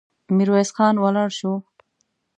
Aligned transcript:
ميرويس 0.35 0.69
خان 0.75 0.95
ولاړ 0.99 1.29
شو. 1.37 1.53